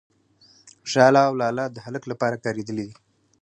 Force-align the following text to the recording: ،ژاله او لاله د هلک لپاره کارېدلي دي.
،ژاله 0.91 1.21
او 1.27 1.33
لاله 1.41 1.65
د 1.71 1.77
هلک 1.85 2.03
لپاره 2.11 2.41
کارېدلي 2.43 2.83
دي. 2.87 2.91